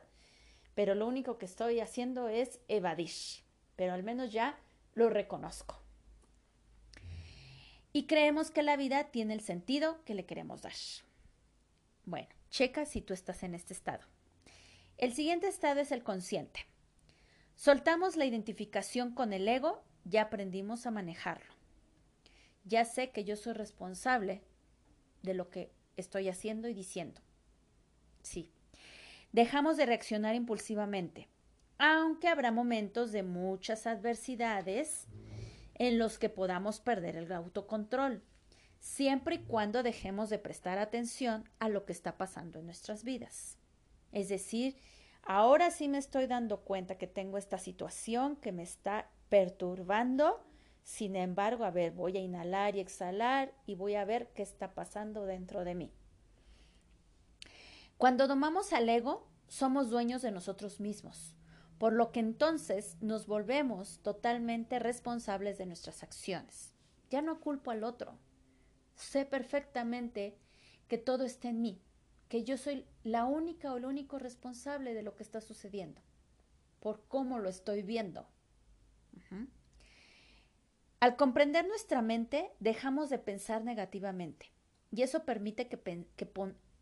[0.77, 3.11] Pero lo único que estoy haciendo es evadir,
[3.75, 4.61] pero al menos ya
[4.95, 5.83] lo reconozco.
[7.93, 10.73] Y creemos que la vida tiene el sentido que le queremos dar.
[12.05, 14.05] Bueno, checa si tú estás en este estado.
[14.97, 16.67] El siguiente estado es el consciente.
[17.57, 21.53] Soltamos la identificación con el ego, ya aprendimos a manejarlo.
[22.63, 24.45] Ya sé que yo soy responsable
[25.23, 27.21] de lo que estoy haciendo y diciendo.
[28.23, 28.53] Sí.
[29.33, 31.27] Dejamos de reaccionar impulsivamente,
[31.79, 35.09] aunque habrá momentos de muchas adversidades
[35.75, 38.23] en los que podamos perder el autocontrol,
[38.85, 43.57] siempre y cuando dejemos de prestar atención a lo que está pasando en nuestras vidas.
[44.13, 44.77] Es decir,
[45.23, 50.45] ahora sí me estoy dando cuenta que tengo esta situación que me está perturbando.
[50.83, 54.75] Sin embargo, a ver, voy a inhalar y exhalar y voy a ver qué está
[54.75, 55.91] pasando dentro de mí.
[57.97, 61.35] Cuando domamos al ego, somos dueños de nosotros mismos,
[61.79, 66.75] por lo que entonces nos volvemos totalmente responsables de nuestras acciones.
[67.09, 68.19] Ya no culpo al otro.
[68.95, 70.37] Sé perfectamente
[70.89, 71.81] que todo está en mí,
[72.29, 76.01] que yo soy la única o el único responsable de lo que está sucediendo,
[76.81, 78.29] por cómo lo estoy viendo.
[81.01, 84.51] Al comprender nuestra mente, dejamos de pensar negativamente
[84.91, 85.77] y eso permite que,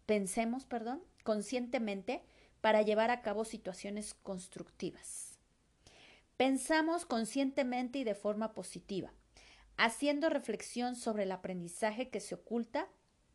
[0.07, 2.23] pensemos perdón, conscientemente
[2.61, 5.39] para llevar a cabo situaciones constructivas.
[6.37, 9.13] Pensamos conscientemente y de forma positiva,
[9.77, 12.89] haciendo reflexión sobre el aprendizaje que se oculta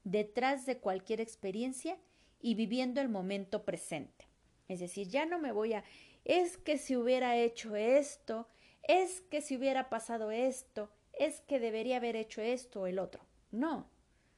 [0.04, 1.98] detrás de cualquier experiencia
[2.40, 4.28] y viviendo el momento presente.
[4.68, 5.84] Es decir, ya no me voy a,
[6.26, 8.48] es que si hubiera hecho esto,
[8.84, 13.24] es que si hubiera pasado esto, es que debería haber hecho esto o el otro.
[13.52, 13.90] No,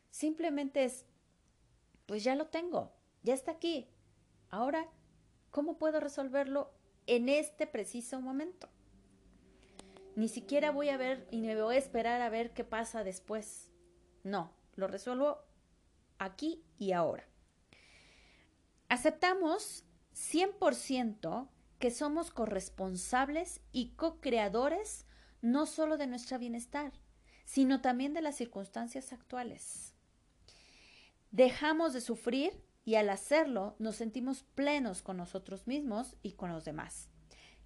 [0.09, 1.05] simplemente es,
[2.05, 2.91] pues ya lo tengo,
[3.23, 3.87] ya está aquí.
[4.49, 4.87] Ahora,
[5.51, 6.71] ¿cómo puedo resolverlo
[7.05, 8.69] en este preciso momento?
[10.19, 13.71] Ni siquiera voy a ver y me voy a esperar a ver qué pasa después.
[14.25, 15.37] No, lo resuelvo
[16.17, 17.25] aquí y ahora.
[18.89, 21.47] Aceptamos 100%
[21.79, 25.05] que somos corresponsables y co-creadores
[25.41, 26.91] no solo de nuestro bienestar,
[27.45, 29.95] sino también de las circunstancias actuales.
[31.31, 36.65] Dejamos de sufrir y al hacerlo nos sentimos plenos con nosotros mismos y con los
[36.65, 37.09] demás.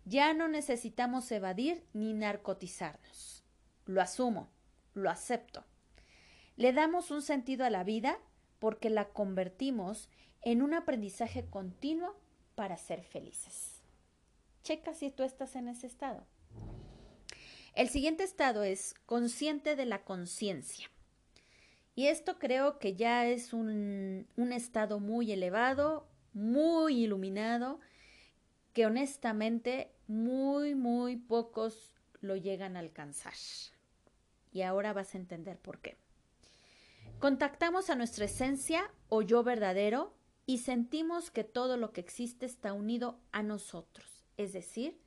[0.05, 3.43] Ya no necesitamos evadir ni narcotizarnos.
[3.85, 4.49] Lo asumo,
[4.93, 5.63] lo acepto.
[6.55, 8.19] Le damos un sentido a la vida
[8.59, 10.09] porque la convertimos
[10.41, 12.15] en un aprendizaje continuo
[12.55, 13.81] para ser felices.
[14.63, 16.25] Checa si tú estás en ese estado.
[17.75, 20.89] El siguiente estado es consciente de la conciencia.
[21.95, 27.79] Y esto creo que ya es un, un, estado muy elevado, muy iluminado,
[28.73, 33.33] que honestamente muy, muy pocos lo llegan a alcanzar.
[34.51, 35.97] Y ahora vas a entender por qué.
[37.19, 40.13] Contactamos a nuestra esencia o yo verdadero
[40.45, 44.25] y sentimos que todo lo que existe está unido a nosotros.
[44.37, 44.99] Es decir,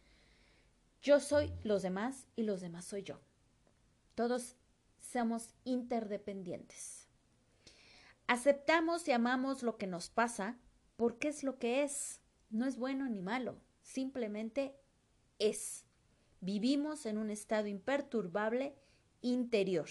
[1.03, 3.21] yo soy los demás y los demás soy yo.
[4.15, 4.57] Todos
[4.99, 7.07] somos interdependientes.
[8.27, 10.57] Aceptamos y amamos lo que nos pasa
[10.97, 12.21] porque es lo que es.
[12.51, 14.77] No es bueno ni malo, simplemente
[15.39, 15.85] es.
[16.41, 18.75] Vivimos en un estado imperturbable
[19.21, 19.89] interior.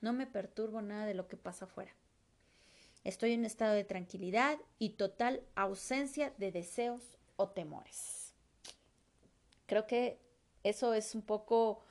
[0.00, 1.92] No me perturbo nada de lo que pasa afuera.
[3.04, 8.34] Estoy en un estado de tranquilidad y total ausencia de deseos o temores.
[9.66, 10.18] Creo que
[10.64, 11.84] eso es un poco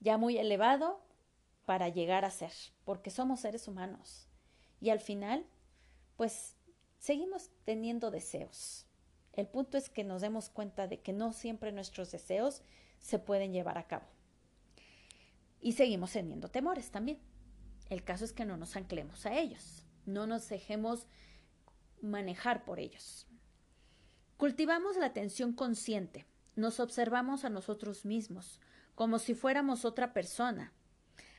[0.00, 1.00] ya muy elevado
[1.66, 2.52] para llegar a ser,
[2.84, 4.28] porque somos seres humanos.
[4.80, 5.46] Y al final,
[6.16, 6.56] pues
[6.98, 8.86] seguimos teniendo deseos.
[9.32, 12.62] El punto es que nos demos cuenta de que no siempre nuestros deseos
[12.98, 14.06] se pueden llevar a cabo.
[15.60, 17.18] Y seguimos teniendo temores también.
[17.88, 21.06] El caso es que no nos anclemos a ellos, no nos dejemos
[22.00, 23.26] manejar por ellos.
[24.36, 28.60] Cultivamos la atención consciente, nos observamos a nosotros mismos,
[28.94, 30.72] como si fuéramos otra persona.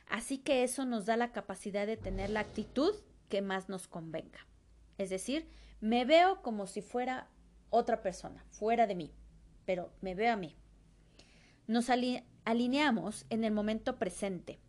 [0.08, 2.94] Así que eso nos da la capacidad de tener la actitud
[3.28, 4.46] que más nos convenga.
[4.98, 5.48] Es decir,
[5.80, 7.28] me veo como si fuera
[7.74, 9.12] otra persona, fuera de mí,
[9.64, 10.56] pero me veo a mí.
[11.66, 11.90] Nos
[12.44, 14.60] alineamos en el momento presente,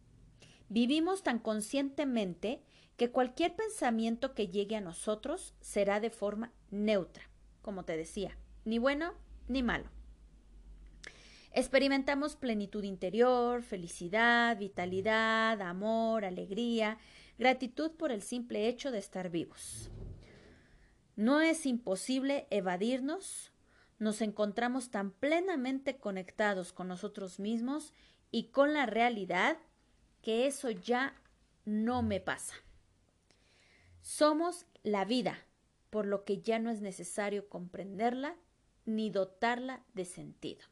[0.70, 2.62] Vivimos tan conscientemente
[2.98, 7.30] que cualquier pensamiento que llegue a nosotros será de forma neutra,
[7.62, 9.14] como te decía, ni bueno
[9.48, 9.90] ni malo.
[11.52, 16.98] Experimentamos plenitud interior, felicidad, vitalidad, amor, alegría,
[17.38, 19.92] gratitud por el simple hecho de estar vivos.
[21.16, 23.52] No es imposible evadirnos,
[24.00, 27.94] nos encontramos tan plenamente conectados con nosotros mismos
[28.32, 29.58] y con la realidad
[30.22, 31.16] que eso ya
[31.64, 32.56] no me pasa.
[34.02, 35.46] Somos la vida,
[35.90, 38.36] por lo que ya no es necesario comprenderla
[38.86, 40.66] ni dotarla de sentido.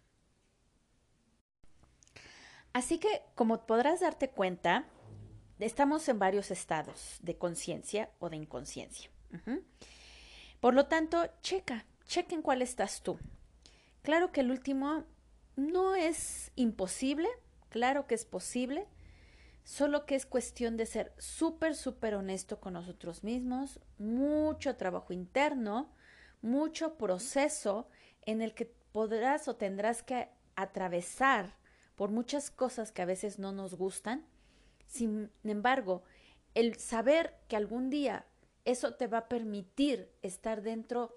[2.73, 4.86] Así que, como podrás darte cuenta,
[5.60, 9.10] estamos en varios estados de conciencia o de inconsciencia.
[10.64, 13.20] Por lo tanto, checa, checa cuál estás tú.
[14.02, 15.04] Claro que el último
[15.58, 17.28] no es imposible,
[17.68, 18.88] claro que es posible,
[19.66, 25.92] Solo que es cuestión de ser súper, súper honesto con nosotros mismos, mucho trabajo interno,
[26.42, 27.90] mucho proceso
[28.26, 31.58] en el que podrás o tendrás que atravesar
[31.96, 34.26] por muchas cosas que a veces no nos gustan.
[34.86, 36.04] Sin embargo,
[36.56, 38.26] el saber que algún día
[38.66, 41.16] eso te va a permitir estar dentro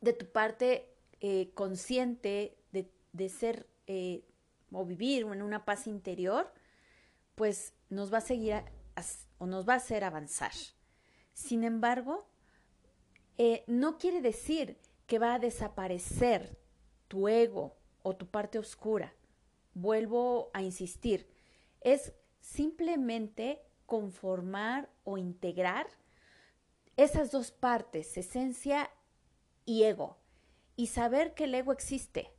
[0.00, 0.88] de tu parte
[1.20, 2.56] eh, consciente
[3.12, 4.24] de, ser eh,
[4.72, 6.50] o vivir en una paz interior,
[7.34, 8.62] pues nos va a seguir
[9.38, 10.52] o nos va a hacer avanzar.
[11.34, 12.26] Sin embargo,
[13.36, 16.56] eh, no quiere decir que va a desaparecer
[17.08, 19.12] tu ego o tu parte oscura.
[19.74, 21.28] Vuelvo a insistir,
[21.82, 25.86] es simplemente conformar o integrar
[26.96, 28.90] esas dos partes, esencia
[29.64, 30.18] y ego,
[30.76, 32.30] y saber que el ego existe,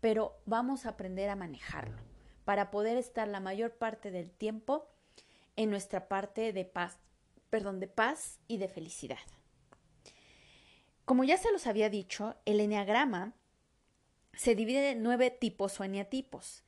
[0.00, 1.98] pero vamos a aprender a manejarlo
[2.44, 4.88] para poder estar la mayor parte del tiempo
[5.56, 6.98] en nuestra parte de paz,
[7.50, 9.18] perdón, de paz y de felicidad.
[11.04, 13.34] Como ya se los había dicho, el enneagrama
[14.34, 16.62] se divide en nueve tipos o eneatipos.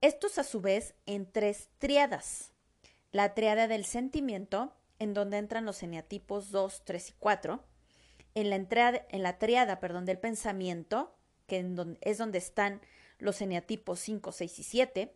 [0.00, 2.52] Estos a su vez en tres triadas.
[3.12, 7.64] La triada del sentimiento, en donde entran los eneatipos 2, 3 y 4.
[8.36, 11.12] En la, entrada, en la triada perdón, del pensamiento,
[11.48, 11.66] que
[12.02, 12.80] es donde están
[13.18, 15.14] los eneatipos 5, 6 y 7.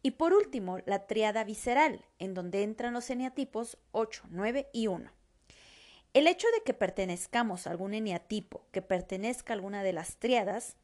[0.00, 5.12] Y por último, la triada visceral, en donde entran los eneatipos 8, 9 y 1.
[6.14, 10.76] El hecho de que pertenezcamos a algún eneatipo que pertenezca a alguna de las triadas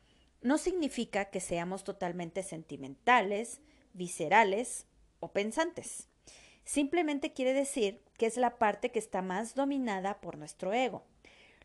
[0.43, 3.63] no significa que seamos totalmente sentimentales,
[3.95, 4.85] viscerales
[5.21, 6.09] o pensantes.
[6.65, 11.05] Simplemente quiere decir que es la parte que está más dominada por nuestro ego,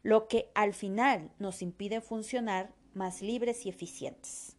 [0.04, 4.58] lo que al final nos impide funcionar más libres y eficientes.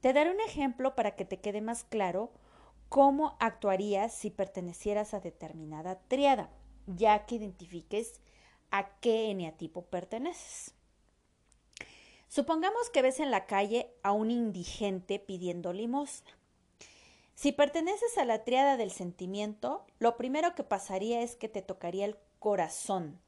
[0.00, 2.32] Te daré un ejemplo para que te quede más claro
[2.88, 6.50] cómo actuarías si pertenecieras a determinada triada,
[6.86, 8.20] ya que identifiques
[8.70, 10.74] a qué eneatipo perteneces.
[12.28, 16.37] Supongamos que ves en la calle a un indigente pidiendo limosna.
[17.38, 22.04] Si perteneces a la triada del sentimiento, lo primero que pasaría es que te tocaría
[22.04, 23.20] el corazón.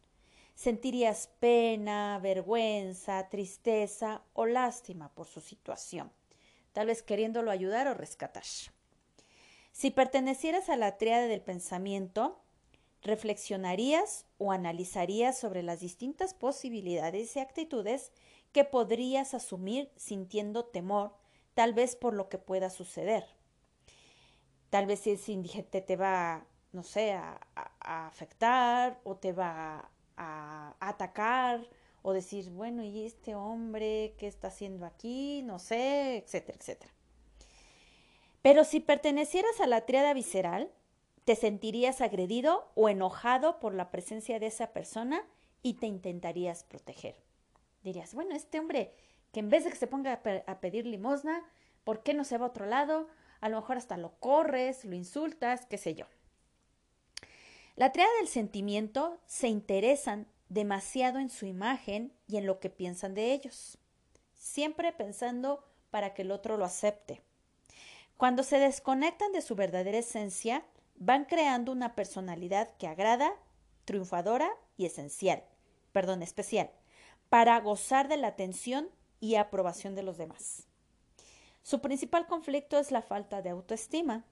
[0.56, 6.10] Sentirías pena, vergüenza, tristeza o lástima por su situación,
[6.72, 8.42] tal vez queriéndolo ayudar o rescatar.
[9.70, 12.40] Si pertenecieras a la triada del pensamiento,
[13.02, 18.10] reflexionarías o analizarías sobre las distintas posibilidades y actitudes
[18.50, 21.14] que podrías asumir sintiendo temor,
[21.54, 23.38] tal vez por lo que pueda suceder.
[24.70, 27.40] Tal vez ese indigente te va, no sé, a,
[27.80, 31.66] afectar o te va a, a atacar
[32.02, 35.42] o decir, bueno, ¿y este hombre qué está haciendo aquí?
[35.42, 36.92] No sé, etcétera, etcétera.
[38.42, 40.70] Pero si pertenecieras a la triada visceral,
[41.24, 45.22] te sentirías agredido o enojado por la presencia de esa persona
[45.62, 47.16] y te intentarías proteger.
[47.82, 48.92] Dirías, bueno, este hombre
[49.32, 51.42] que en vez de que se ponga a, pedir limosna,
[51.84, 53.08] ¿por qué no se va a otro lado?
[53.40, 56.06] A lo mejor hasta lo corres, lo insultas, qué sé yo.
[57.76, 63.14] La triada del sentimiento se interesan demasiado en su imagen y en lo que piensan
[63.14, 63.78] de ellos,
[64.34, 67.22] siempre pensando para que el otro lo acepte.
[68.16, 70.64] Cuando se desconectan de su verdadera esencia,
[70.96, 73.32] van creando una personalidad que agrada,
[73.86, 75.42] triunfadora y esencial,
[75.92, 76.70] perdón, especial
[77.30, 80.66] para gozar de la atención y aprobación de los demás.
[81.62, 84.24] Su principal conflicto es la falta de autoestima,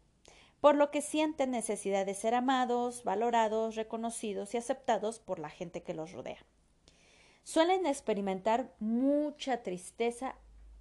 [0.61, 5.83] por lo que sienten necesidad de ser amados, valorados, reconocidos y aceptados por la gente
[5.83, 6.45] que los rodea.
[7.45, 10.35] Suelen experimentar mucha tristeza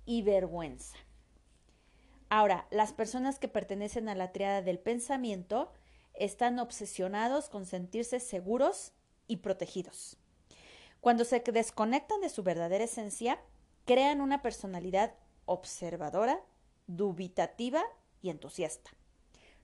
[0.06, 0.98] y vergüenza.
[2.30, 5.72] Ahora, las personas que pertenecen a la triada del pensamiento
[6.14, 8.93] están obsesionados con sentirse seguros
[9.28, 10.18] y protegidos.
[11.00, 13.39] Cuando se desconectan de su verdadera esencia,
[13.86, 15.14] crean una personalidad
[15.48, 16.39] observadora,
[16.86, 17.84] dubitativa
[18.22, 18.91] y entusiasta,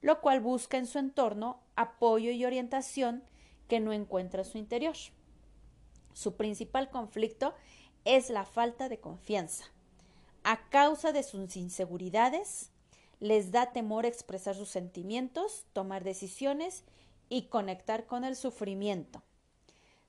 [0.01, 3.23] lo cual busca en su entorno apoyo y orientación
[3.67, 4.95] que no encuentra en su interior.
[6.13, 7.53] Su principal conflicto
[8.03, 9.65] es la falta de confianza.
[10.43, 12.71] A causa de sus inseguridades,
[13.19, 16.83] les da temor expresar sus sentimientos, tomar decisiones
[17.29, 19.21] y conectar con el sufrimiento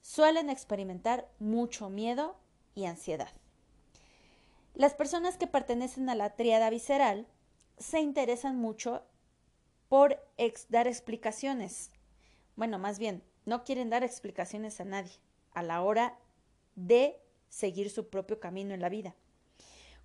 [0.05, 2.37] suelen experimentar mucho miedo
[2.75, 3.31] y ansiedad.
[4.75, 7.27] Las personas que pertenecen a la tríada visceral
[7.79, 9.05] se interesan mucho
[9.89, 10.19] por
[10.69, 11.91] dar explicaciones.
[12.57, 15.13] Bueno, más bien, no quieren dar explicaciones a nadie
[15.53, 16.19] a la hora
[16.75, 19.15] de seguir su propio camino en la vida.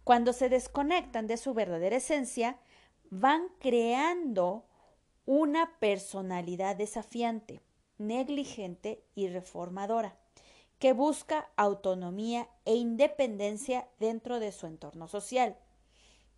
[0.03, 2.59] Cuando se desconectan de su verdadera esencia,
[3.09, 4.65] van creando
[5.25, 7.61] una personalidad desafiante
[7.97, 10.17] negligente y reformadora,
[10.79, 15.57] que busca autonomía e independencia dentro de su entorno social.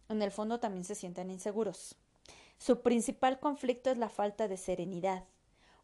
[0.10, 1.96] En el fondo también se sienten inseguros.
[2.58, 5.24] Su principal conflicto es la falta de serenidad.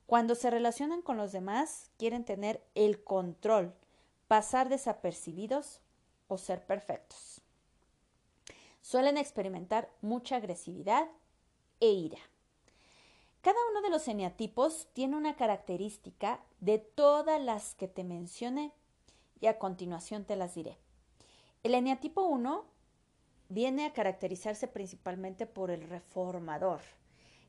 [0.07, 3.73] Cuando se relacionan con los demás, quieren tener el control,
[4.27, 5.79] pasar desapercibidos
[6.27, 7.41] o ser perfectos.
[8.81, 11.07] Suelen experimentar mucha agresividad
[11.79, 12.19] e ira.
[13.41, 18.71] Cada uno de los eneatipos tiene una característica de todas las que te mencioné
[19.39, 20.77] y a continuación te las diré.
[21.63, 22.65] El eneatipo 1
[23.49, 26.81] viene a caracterizarse principalmente por el reformador,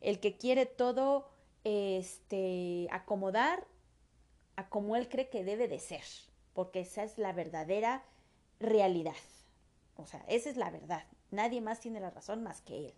[0.01, 1.29] el que quiere todo
[1.65, 3.67] este, acomodar
[4.57, 6.05] a como él cree que debe de ser,
[6.55, 8.05] porque esa es la verdadera
[8.61, 9.15] realidad.
[9.97, 11.05] O sea, esa es la verdad.
[11.31, 12.95] Nadie más tiene la razón más que él.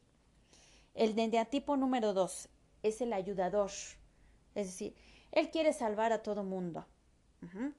[0.95, 2.49] El eneatipo número 2
[2.83, 3.71] es el ayudador,
[4.55, 4.95] es decir,
[5.33, 6.87] él quiere salvar a todo mundo.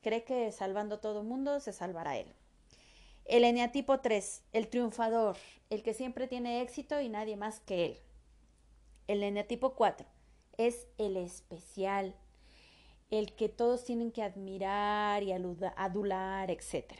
[0.01, 2.33] Cree que salvando a todo mundo se salvará él.
[3.25, 5.37] El eneatipo 3, el triunfador,
[5.69, 7.99] el que siempre tiene éxito y nadie más que él.
[9.07, 10.07] El eneatipo 4
[10.57, 12.15] es el especial,
[13.11, 16.93] el que todos tienen que admirar y adular, etc.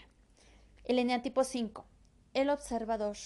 [0.83, 1.85] El eneatipo 5,
[2.33, 3.17] el observador.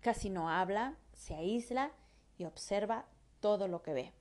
[0.00, 1.92] Casi no habla, se aísla
[2.36, 3.06] y observa
[3.40, 4.12] todo lo que ve.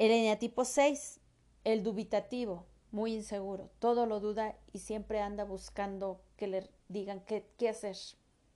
[0.00, 1.20] El eneatipo 6,
[1.64, 7.44] el dubitativo, muy inseguro, todo lo duda y siempre anda buscando que le digan qué,
[7.58, 7.98] qué hacer,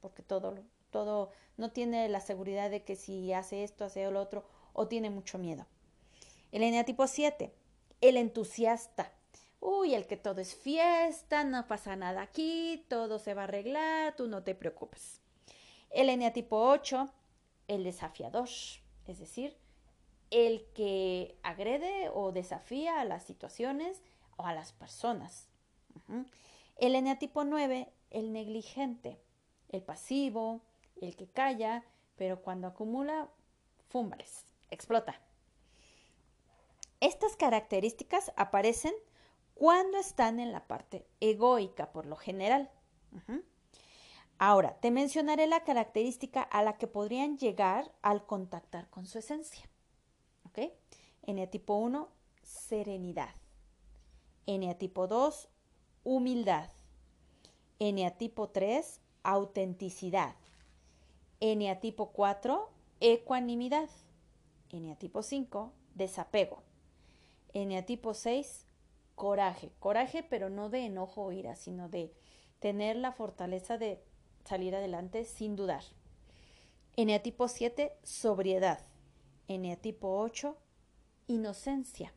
[0.01, 0.55] porque todo,
[0.88, 5.11] todo no tiene la seguridad de que si hace esto, hace lo otro, o tiene
[5.11, 5.66] mucho miedo.
[6.51, 7.53] El eneatipo 7,
[8.01, 9.12] el entusiasta.
[9.61, 14.16] Uy, el que todo es fiesta, no pasa nada aquí, todo se va a arreglar,
[14.16, 15.20] tú no te preocupes.
[15.90, 17.07] El eneatipo 8,
[17.68, 18.49] el desafiador
[19.07, 19.57] es decir,
[20.35, 24.03] el que agrede o desafía a las situaciones
[24.37, 25.47] o a las personas.
[26.76, 29.20] El eneatipo 9, el negligente,
[29.68, 30.61] el pasivo,
[31.01, 31.85] el que calla,
[32.16, 33.28] pero cuando acumula,
[33.87, 35.20] fúmbales, explota.
[36.99, 38.95] Estas características aparecen
[39.55, 42.72] cuando están en la parte egoica por lo general.
[44.39, 49.68] Ahora, te mencionaré la característica a la que podrían llegar al contactar con su esencia.
[50.57, 50.73] ¿Ok?
[51.23, 52.09] Eneatipo 1,
[52.43, 53.35] serenidad.
[54.47, 55.49] Eneatipo 2,
[56.05, 56.71] humildad.
[57.81, 60.37] Eneatipo 3, autenticidad.
[61.41, 63.91] Eneatipo 4, ecuanimidad.
[64.71, 66.63] Eneatipo 5, desapego.
[67.53, 68.67] Eneatipo 6,
[69.17, 69.73] coraje.
[69.81, 72.15] Coraje, pero no de enojo o ira, sino de
[72.61, 74.01] tener la fortaleza de
[74.45, 75.83] salir adelante sin dudar.
[76.97, 78.79] Eneatipo 7, sobriedad.
[79.47, 80.57] Eneatipo 8,
[81.26, 82.14] inocencia.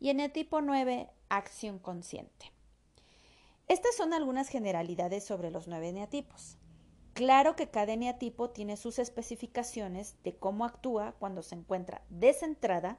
[0.00, 2.52] Y eneatipo 9, acción consciente.
[3.68, 6.58] Estas son algunas generalidades sobre los nueve eneatipos.
[7.12, 12.98] Claro que cada eneatipo tiene sus especificaciones de cómo actúa cuando se encuentra descentrada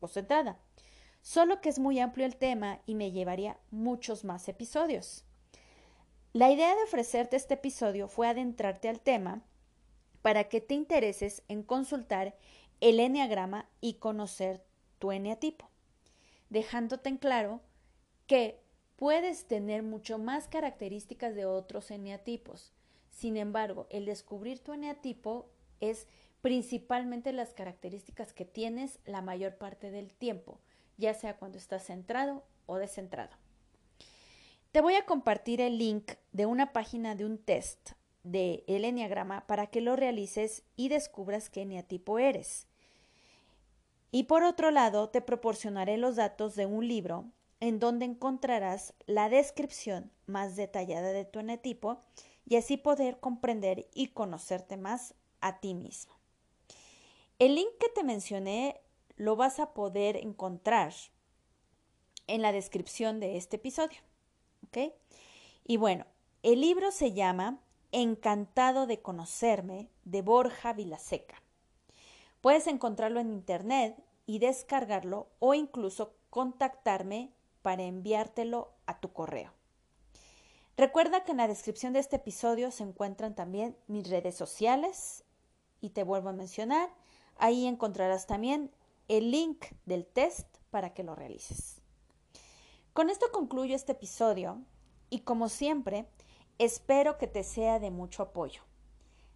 [0.00, 0.58] o centrada.
[1.22, 5.24] Solo que es muy amplio el tema y me llevaría muchos más episodios.
[6.32, 9.42] La idea de ofrecerte este episodio fue adentrarte al tema
[10.20, 12.36] para que te intereses en consultar
[12.80, 14.64] el eneagrama y conocer
[14.98, 15.68] tu eneatipo,
[16.50, 17.60] dejándote en claro
[18.26, 18.60] que
[18.96, 22.72] puedes tener mucho más características de otros eneatipos.
[23.10, 25.48] Sin embargo, el descubrir tu eneatipo
[25.80, 26.06] es
[26.40, 30.60] principalmente las características que tienes la mayor parte del tiempo,
[30.96, 33.36] ya sea cuando estás centrado o descentrado.
[34.70, 39.46] Te voy a compartir el link de una página de un test de el Enneagrama
[39.46, 42.67] para que lo realices y descubras qué eneatipo eres.
[44.10, 47.26] Y por otro lado, te proporcionaré los datos de un libro
[47.60, 52.00] en donde encontrarás la descripción más detallada de tu eneatipo
[52.46, 56.14] y así poder comprender y conocerte más a ti mismo.
[57.38, 58.80] El link que te mencioné
[59.16, 60.94] lo vas a poder encontrar
[62.26, 64.00] en la descripción de este episodio.
[65.64, 66.06] Y bueno,
[66.42, 71.42] el libro se llama Encantado de conocerme de Borja Vilaseca.
[72.40, 77.32] Puedes encontrarlo en internet y descargarlo o incluso contactarme
[77.62, 79.52] para enviártelo a tu correo.
[80.76, 85.24] Recuerda que en la descripción de este episodio se encuentran también mis redes sociales
[85.80, 86.88] y te vuelvo a mencionar,
[87.36, 88.70] ahí encontrarás también
[89.08, 91.80] el link del test para que lo realices.
[92.92, 94.60] Con esto concluyo este episodio
[95.10, 96.08] y como siempre,
[96.58, 98.67] espero que te sea de mucho apoyo.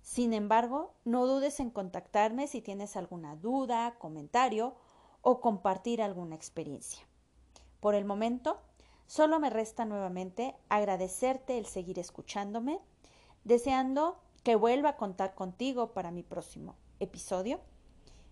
[0.03, 4.75] Sin embargo, no dudes en contactarme si tienes alguna duda, comentario
[5.23, 7.07] o compartir alguna experiencia.
[7.81, 8.61] Por el momento,
[9.07, 12.81] solo me resta nuevamente agradecerte el seguir escuchándome,
[13.45, 17.61] deseando que vuelva a contar contigo para mi próximo episodio,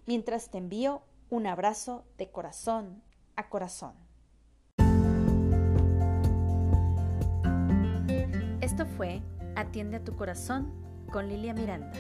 [0.07, 3.03] mientras te envío un abrazo de corazón
[3.37, 3.95] a corazón.
[8.61, 9.23] Esto fue
[9.57, 11.91] Atiende a tu corazón con Lilia Miranda.